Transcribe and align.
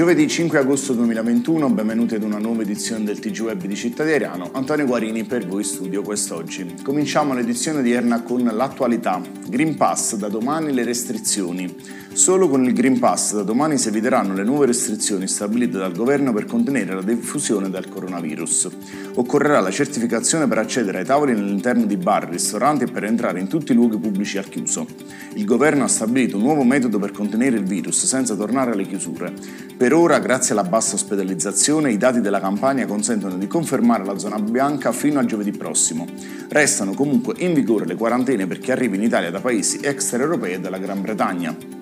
Giovedì 0.00 0.26
5 0.26 0.56
agosto 0.56 0.94
2021, 0.94 1.68
benvenuti 1.68 2.14
ad 2.14 2.22
una 2.22 2.38
nuova 2.38 2.62
edizione 2.62 3.04
del 3.04 3.18
TG 3.18 3.40
Web 3.40 3.66
di 3.66 3.76
Cittadiniano. 3.76 4.48
Antonio 4.54 4.86
Guarini 4.86 5.24
per 5.24 5.46
voi 5.46 5.62
studio 5.62 6.00
quest'oggi. 6.00 6.76
Cominciamo 6.82 7.34
l'edizione 7.34 7.80
odierna 7.80 8.22
con 8.22 8.42
l'attualità. 8.42 9.39
Green 9.50 9.74
Pass, 9.74 10.14
da 10.14 10.28
domani 10.28 10.72
le 10.72 10.84
restrizioni. 10.84 11.74
Solo 12.12 12.48
con 12.48 12.64
il 12.64 12.72
Green 12.72 12.98
Pass 13.00 13.34
da 13.34 13.42
domani 13.42 13.78
si 13.78 13.88
eviteranno 13.88 14.32
le 14.32 14.44
nuove 14.44 14.66
restrizioni 14.66 15.26
stabilite 15.26 15.76
dal 15.76 15.92
governo 15.92 16.32
per 16.32 16.44
contenere 16.44 16.94
la 16.94 17.02
diffusione 17.02 17.68
del 17.68 17.88
coronavirus. 17.88 18.68
Occorrerà 19.14 19.60
la 19.60 19.70
certificazione 19.70 20.46
per 20.46 20.58
accedere 20.58 20.98
ai 20.98 21.04
tavoli 21.04 21.32
all'interno 21.32 21.84
di 21.84 21.96
bar, 21.96 22.28
ristoranti 22.28 22.84
e 22.84 22.86
per 22.88 23.04
entrare 23.04 23.40
in 23.40 23.48
tutti 23.48 23.72
i 23.72 23.74
luoghi 23.74 23.98
pubblici 23.98 24.38
al 24.38 24.48
chiuso. 24.48 24.86
Il 25.34 25.44
governo 25.44 25.84
ha 25.84 25.88
stabilito 25.88 26.36
un 26.36 26.42
nuovo 26.42 26.62
metodo 26.62 26.98
per 26.98 27.10
contenere 27.10 27.56
il 27.56 27.64
virus 27.64 28.04
senza 28.04 28.36
tornare 28.36 28.72
alle 28.72 28.86
chiusure. 28.86 29.32
Per 29.76 29.92
ora, 29.92 30.20
grazie 30.20 30.52
alla 30.52 30.64
bassa 30.64 30.94
ospedalizzazione, 30.94 31.90
i 31.90 31.96
dati 31.96 32.20
della 32.20 32.40
campagna 32.40 32.86
consentono 32.86 33.36
di 33.36 33.46
confermare 33.46 34.04
la 34.04 34.18
zona 34.18 34.38
bianca 34.38 34.92
fino 34.92 35.18
a 35.18 35.24
giovedì 35.24 35.52
prossimo. 35.52 36.06
Restano 36.48 36.92
comunque 36.94 37.34
in 37.38 37.54
vigore 37.54 37.86
le 37.86 37.94
quarantene 37.94 38.46
per 38.46 38.58
chi 38.58 38.70
arriva 38.72 38.96
in 38.96 39.02
Italia 39.02 39.30
da 39.30 39.39
paesi 39.40 39.80
extraeuropei 39.82 40.54
e 40.54 40.60
dalla 40.60 40.78
Gran 40.78 41.02
Bretagna. 41.02 41.78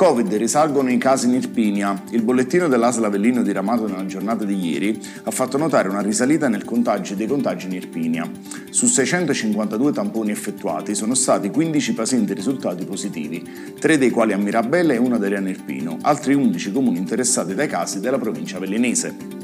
Covid 0.00 0.32
risalgono 0.32 0.90
i 0.90 0.96
casi 0.96 1.26
in 1.26 1.34
Irpinia. 1.34 2.04
Il 2.12 2.22
bollettino 2.22 2.68
dell'ASL 2.68 3.04
Avellino 3.04 3.42
diramato 3.42 3.86
nella 3.86 4.06
giornata 4.06 4.44
di 4.44 4.54
ieri 4.54 4.98
ha 5.24 5.30
fatto 5.30 5.58
notare 5.58 5.90
una 5.90 6.00
risalita 6.00 6.48
nel 6.48 6.64
contagio 6.64 7.14
dei 7.14 7.26
contagi 7.26 7.66
in 7.66 7.74
Irpinia. 7.74 8.26
Su 8.70 8.86
652 8.86 9.92
tamponi 9.92 10.30
effettuati 10.30 10.94
sono 10.94 11.12
stati 11.12 11.50
15 11.50 11.92
pazienti 11.92 12.32
risultati 12.32 12.86
positivi, 12.86 13.74
3 13.78 13.98
dei 13.98 14.08
quali 14.08 14.32
a 14.32 14.38
Mirabella 14.38 14.94
e 14.94 14.96
uno 14.96 15.16
ad 15.16 15.24
Ariano 15.24 15.50
Irpino, 15.50 15.98
altri 16.00 16.32
11 16.32 16.72
comuni 16.72 16.96
interessati 16.96 17.54
dai 17.54 17.68
casi 17.68 18.00
della 18.00 18.18
provincia 18.18 18.56
avellinese. 18.56 19.39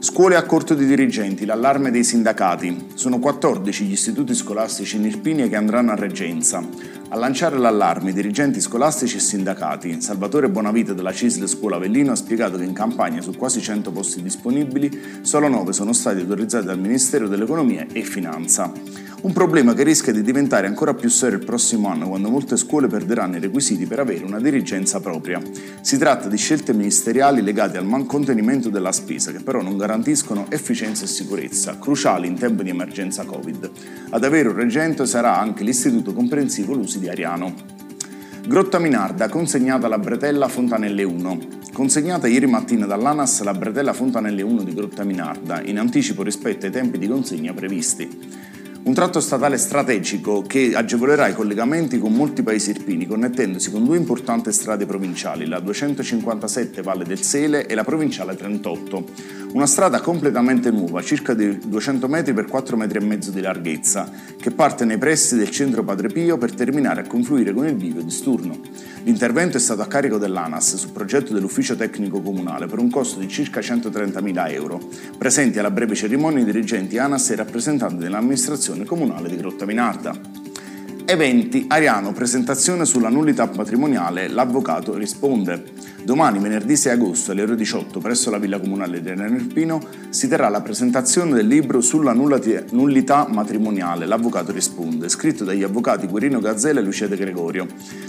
Scuole 0.00 0.36
a 0.36 0.44
corto 0.44 0.74
di 0.74 0.86
dirigenti, 0.86 1.44
l'allarme 1.44 1.90
dei 1.90 2.04
sindacati. 2.04 2.90
Sono 2.94 3.18
14 3.18 3.84
gli 3.84 3.92
istituti 3.92 4.32
scolastici 4.32 4.94
in 4.94 5.04
Irpinia 5.04 5.48
che 5.48 5.56
andranno 5.56 5.90
a 5.90 5.96
reggenza. 5.96 6.64
A 7.08 7.16
lanciare 7.16 7.58
l'allarme 7.58 8.10
i 8.10 8.12
dirigenti 8.12 8.60
scolastici 8.60 9.16
e 9.16 9.20
sindacati. 9.20 10.00
Salvatore 10.00 10.50
Bonavita 10.50 10.92
della 10.92 11.12
CISL 11.12 11.48
Scuola 11.48 11.76
Avellino 11.76 12.12
ha 12.12 12.14
spiegato 12.14 12.56
che 12.56 12.62
in 12.62 12.74
campagna 12.74 13.20
su 13.22 13.34
quasi 13.34 13.60
100 13.60 13.90
posti 13.90 14.22
disponibili 14.22 15.18
solo 15.22 15.48
9 15.48 15.72
sono 15.72 15.92
stati 15.92 16.20
autorizzati 16.20 16.66
dal 16.66 16.78
Ministero 16.78 17.26
dell'Economia 17.26 17.84
e 17.92 18.02
Finanza. 18.02 18.70
Un 19.20 19.32
problema 19.32 19.74
che 19.74 19.82
rischia 19.82 20.12
di 20.12 20.22
diventare 20.22 20.68
ancora 20.68 20.94
più 20.94 21.08
serio 21.08 21.38
il 21.38 21.44
prossimo 21.44 21.88
anno 21.88 22.06
quando 22.06 22.30
molte 22.30 22.56
scuole 22.56 22.86
perderanno 22.86 23.36
i 23.36 23.40
requisiti 23.40 23.84
per 23.84 23.98
avere 23.98 24.24
una 24.24 24.38
dirigenza 24.38 25.00
propria. 25.00 25.42
Si 25.80 25.98
tratta 25.98 26.28
di 26.28 26.36
scelte 26.36 26.72
ministeriali 26.72 27.42
legate 27.42 27.78
al 27.78 28.06
contenimento 28.06 28.68
della 28.68 28.92
spesa 28.92 29.32
che 29.32 29.40
però 29.40 29.60
non 29.60 29.76
garantiscono 29.76 30.46
efficienza 30.50 31.02
e 31.02 31.08
sicurezza, 31.08 31.78
cruciali 31.80 32.28
in 32.28 32.38
tempo 32.38 32.62
di 32.62 32.70
emergenza 32.70 33.24
Covid. 33.24 33.70
Ad 34.10 34.22
avere 34.22 34.50
un 34.50 34.54
reggente 34.54 35.04
sarà 35.04 35.36
anche 35.36 35.64
l'Istituto 35.64 36.12
Comprensivo 36.12 36.74
Lusi 36.74 37.00
di 37.00 37.08
Ariano. 37.08 37.52
Grotta 38.46 38.78
Minarda 38.78 39.28
consegnata 39.28 39.86
alla 39.86 39.98
Bretella 39.98 40.46
Fontanelle 40.46 41.02
1. 41.02 41.38
Consegnata 41.72 42.28
ieri 42.28 42.46
mattina 42.46 42.86
dall'ANAS 42.86 43.42
la 43.42 43.52
Bretella 43.52 43.92
Fontanelle 43.92 44.42
1 44.42 44.62
di 44.62 44.72
Grotta 44.72 45.02
Minarda, 45.02 45.60
in 45.62 45.78
anticipo 45.78 46.22
rispetto 46.22 46.66
ai 46.66 46.72
tempi 46.72 46.98
di 46.98 47.08
consegna 47.08 47.52
previsti. 47.52 48.46
Un 48.80 48.94
tratto 48.94 49.20
statale 49.20 49.58
strategico 49.58 50.42
che 50.42 50.72
agevolerà 50.74 51.28
i 51.28 51.34
collegamenti 51.34 51.98
con 51.98 52.12
molti 52.12 52.42
paesi 52.42 52.70
irpini, 52.70 53.06
connettendosi 53.06 53.70
con 53.70 53.84
due 53.84 53.98
importanti 53.98 54.50
strade 54.52 54.86
provinciali, 54.86 55.46
la 55.46 55.60
257 55.60 56.80
Valle 56.80 57.04
del 57.04 57.20
Sele 57.20 57.66
e 57.66 57.74
la 57.74 57.84
provinciale 57.84 58.34
38. 58.34 59.04
Una 59.52 59.66
strada 59.66 60.00
completamente 60.00 60.70
nuova, 60.70 61.02
circa 61.02 61.34
di 61.34 61.58
200 61.58 62.08
metri 62.08 62.32
per 62.32 62.46
4 62.46 62.76
metri 62.76 62.98
e 62.98 63.04
mezzo 63.04 63.30
di 63.30 63.40
larghezza, 63.40 64.10
che 64.40 64.50
parte 64.52 64.84
nei 64.84 64.98
pressi 64.98 65.36
del 65.36 65.50
centro 65.50 65.82
Padre 65.82 66.08
Pio 66.08 66.38
per 66.38 66.54
terminare 66.54 67.02
a 67.02 67.06
confluire 67.06 67.52
con 67.52 67.66
il 67.66 67.76
Vivio 67.76 68.02
di 68.02 68.10
Sturno. 68.10 68.60
L'intervento 69.08 69.56
è 69.56 69.60
stato 69.60 69.80
a 69.80 69.86
carico 69.86 70.18
dell'ANAS 70.18 70.76
su 70.76 70.92
progetto 70.92 71.32
dell'Ufficio 71.32 71.74
Tecnico 71.74 72.20
Comunale 72.20 72.66
per 72.66 72.78
un 72.78 72.90
costo 72.90 73.18
di 73.18 73.26
circa 73.26 73.60
130.000 73.60 74.52
euro. 74.52 74.86
Presenti 75.16 75.58
alla 75.58 75.70
breve 75.70 75.94
cerimonia 75.94 76.42
i 76.42 76.44
dirigenti 76.44 76.98
ANAS 76.98 77.30
e 77.30 77.32
i 77.32 77.36
rappresentanti 77.36 77.96
dell'amministrazione 77.96 78.84
comunale 78.84 79.30
di 79.30 79.36
Grotta 79.36 79.64
Minarda. 79.64 80.37
Eventi, 81.10 81.64
Ariano, 81.68 82.12
presentazione 82.12 82.84
sulla 82.84 83.08
nullità 83.08 83.46
patrimoniale, 83.48 84.28
l'avvocato 84.28 84.94
risponde. 84.94 85.64
Domani, 86.04 86.38
venerdì 86.38 86.76
6 86.76 86.92
agosto, 86.92 87.30
alle 87.30 87.40
ore 87.40 87.56
18, 87.56 87.98
presso 87.98 88.28
la 88.28 88.36
Villa 88.36 88.60
Comunale 88.60 89.00
di 89.00 89.08
Ariano 89.08 89.36
Irpino, 89.36 89.80
si 90.10 90.28
terrà 90.28 90.50
la 90.50 90.60
presentazione 90.60 91.32
del 91.32 91.46
libro 91.46 91.80
sulla 91.80 92.12
nullità 92.12 93.26
matrimoniale, 93.30 94.04
l'avvocato 94.04 94.52
risponde, 94.52 95.08
scritto 95.08 95.44
dagli 95.44 95.62
avvocati 95.62 96.06
Guerino 96.06 96.40
Gazzella 96.40 96.80
e 96.80 96.82
Lucia 96.82 97.06
De 97.06 97.16
Gregorio. 97.16 97.66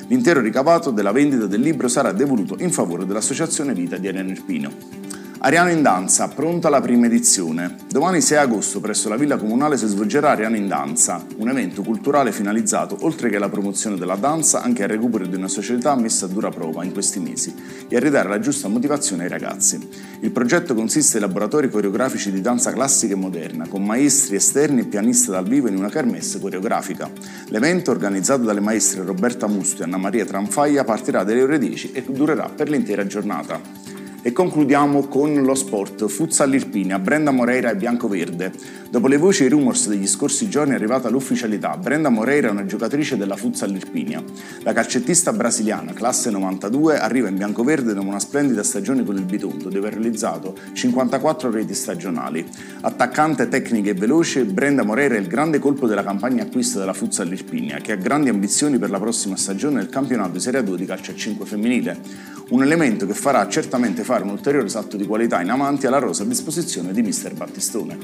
L'intero 0.08 0.42
ricavato 0.42 0.92
della 0.92 1.14
vendita 1.14 1.46
del 1.46 1.62
libro 1.62 1.88
sarà 1.88 2.12
devoluto 2.12 2.58
in 2.60 2.70
favore 2.70 3.06
dell'Associazione 3.06 3.74
Vita 3.74 3.96
di 3.96 4.10
Ariano 4.10 4.32
Irpino. 4.32 4.99
Ariano 5.42 5.70
in 5.70 5.82
Danza, 5.82 6.28
pronta 6.28 6.68
la 6.68 6.82
prima 6.82 7.06
edizione. 7.06 7.78
Domani 7.90 8.20
6 8.20 8.38
agosto 8.40 8.82
presso 8.82 9.08
la 9.08 9.16
Villa 9.16 9.38
Comunale 9.38 9.78
si 9.78 9.88
svolgerà 9.88 10.32
Ariano 10.32 10.58
in 10.58 10.68
Danza, 10.68 11.26
un 11.38 11.48
evento 11.48 11.82
culturale 11.82 12.34
finalizzato, 12.34 12.98
oltre 13.02 13.30
che 13.30 13.38
alla 13.38 13.48
promozione 13.48 13.96
della 13.96 14.18
danza, 14.18 14.62
anche 14.62 14.84
al 14.84 14.90
recupero 14.90 15.26
di 15.26 15.38
una 15.38 15.48
società 15.48 15.96
messa 15.96 16.26
a 16.26 16.28
dura 16.28 16.50
prova 16.50 16.84
in 16.84 16.92
questi 16.92 17.22
mesi 17.22 17.56
e 17.88 17.96
a 17.96 18.02
ridare 18.02 18.28
la 18.28 18.40
giusta 18.40 18.68
motivazione 18.68 19.24
ai 19.24 19.30
ragazzi. 19.30 19.80
Il 20.20 20.32
progetto 20.32 20.74
consiste 20.74 21.20
in 21.20 21.24
laboratori 21.24 21.70
coreografici 21.70 22.34
di 22.34 22.42
danza 22.42 22.74
classica 22.74 23.14
e 23.14 23.18
moderna, 23.18 23.66
con 23.70 23.86
maestri 23.86 24.36
esterni 24.36 24.82
e 24.82 24.86
pianisti 24.88 25.32
dal 25.32 25.48
vivo 25.48 25.70
in 25.70 25.78
una 25.78 25.90
kermesse 25.90 26.42
coreografica. 26.42 27.10
L'evento, 27.46 27.92
organizzato 27.92 28.44
dalle 28.44 28.60
maestre 28.60 29.04
Roberta 29.04 29.48
Musto 29.48 29.84
e 29.84 29.86
Anna 29.86 29.98
Maria 29.98 30.26
Tranfaglia, 30.26 30.84
partirà 30.84 31.24
dalle 31.24 31.44
ore 31.44 31.58
10 31.58 31.94
e 31.94 32.04
durerà 32.10 32.52
per 32.54 32.70
l'intera 32.70 33.08
giornata. 33.08 33.99
E 34.22 34.34
concludiamo 34.34 35.08
con 35.08 35.34
lo 35.44 35.56
sport. 35.56 36.08
Futsal 36.08 36.54
Irpinia, 36.54 37.00
Brenda 37.00 37.32
Moreira 37.32 37.70
e 37.70 37.78
Biancoverde. 37.78 38.52
Dopo 38.90 39.08
le 39.08 39.16
voci 39.16 39.44
e 39.44 39.46
i 39.46 39.50
rumors 39.50 39.88
degli 39.88 40.08
scorsi 40.08 40.50
giorni 40.50 40.74
è 40.74 40.76
arrivata 40.76 41.10
l'ufficialità. 41.10 41.78
Brenda 41.78 42.10
Moreira 42.10 42.50
è 42.50 42.52
una 42.52 42.66
giocatrice 42.66 43.16
della 43.16 43.38
Futsal 43.38 43.74
Irpinia. 43.74 44.22
La 44.64 44.74
calcettista 44.74 45.32
brasiliana, 45.32 45.94
classe 45.94 46.32
92, 46.32 47.00
arriva 47.00 47.30
in 47.30 47.38
biancoverde 47.38 47.94
dopo 47.94 48.08
una 48.08 48.20
splendida 48.20 48.62
stagione 48.62 49.06
con 49.06 49.16
il 49.16 49.24
Bitonto, 49.24 49.70
dove 49.70 49.88
ha 49.88 49.92
realizzato 49.92 50.54
54 50.74 51.50
reti 51.50 51.74
stagionali. 51.74 52.46
Attaccante, 52.82 53.48
tecnica 53.48 53.92
e 53.92 53.94
veloce, 53.94 54.44
Brenda 54.44 54.84
Moreira 54.84 55.16
è 55.16 55.20
il 55.20 55.28
grande 55.28 55.60
colpo 55.60 55.88
della 55.88 56.04
campagna 56.04 56.44
acquisto 56.44 56.78
della 56.78 56.94
Futsal 56.94 57.32
Irpinia, 57.32 57.78
che 57.78 57.94
ha 57.94 57.96
grandi 57.96 58.28
ambizioni 58.28 58.78
per 58.80 58.90
la 58.90 59.00
prossima 59.00 59.38
stagione 59.38 59.80
del 59.80 59.90
campionato 59.90 60.32
di 60.32 60.40
Serie 60.42 60.62
2 60.62 60.76
di 60.76 60.86
calcio 60.86 61.12
a 61.12 61.16
5 61.16 61.46
femminile 61.46 62.38
un 62.50 62.64
elemento 62.64 63.06
che 63.06 63.14
farà 63.14 63.48
certamente 63.48 64.04
fare 64.04 64.24
un 64.24 64.30
ulteriore 64.30 64.70
salto 64.70 64.98
di 64.98 65.06
qualità 65.06 65.42
in 65.42 65.50
avanti 65.50 65.88
alla 65.88 66.00
rosa 66.00 66.24
a 66.24 66.26
disposizione 66.26 66.92
di 66.94 67.02
Mister 67.02 67.34
Battistone. 67.34 67.98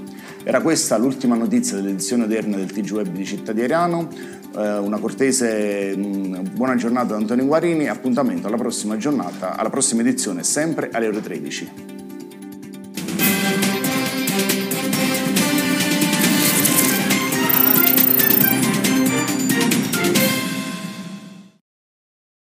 Era 0.44 0.62
questa 0.62 0.98
l'ultima 0.98 1.36
notizia 1.36 1.76
dell'edizione 1.78 2.26
odierna 2.26 2.58
del 2.58 2.72
TG 2.72 2.92
Web 2.92 3.08
di 3.08 3.26
Città 3.26 3.54
di 3.54 3.64
Ariano, 3.64 4.10
eh, 4.56 4.78
una 4.78 5.00
cortese 5.00 5.96
mm, 5.96 6.36
buona 6.54 6.76
giornata 6.76 7.14
da 7.14 7.18
Antonio 7.18 7.46
Guarini 7.46 7.88
appuntamento 7.88 8.48
alla 8.48 8.58
prossima 8.58 8.98
giornata, 8.98 9.58
alla 9.58 9.70
prossima 9.70 10.02
edizione 10.02 10.44
sempre 10.44 10.90
alle 10.92 11.08
ore 11.08 11.22
13. 11.22 11.95